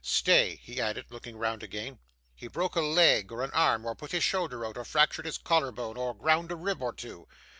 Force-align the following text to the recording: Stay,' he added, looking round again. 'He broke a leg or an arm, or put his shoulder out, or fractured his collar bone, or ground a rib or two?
Stay,' 0.03 0.59
he 0.63 0.81
added, 0.81 1.05
looking 1.11 1.37
round 1.37 1.61
again. 1.61 1.99
'He 2.33 2.47
broke 2.47 2.75
a 2.75 2.81
leg 2.81 3.31
or 3.31 3.43
an 3.43 3.51
arm, 3.53 3.85
or 3.85 3.93
put 3.93 4.13
his 4.13 4.23
shoulder 4.23 4.65
out, 4.65 4.75
or 4.75 4.83
fractured 4.83 5.25
his 5.27 5.37
collar 5.37 5.71
bone, 5.71 5.95
or 5.95 6.15
ground 6.15 6.51
a 6.51 6.55
rib 6.55 6.81
or 6.81 6.91
two? 6.91 7.27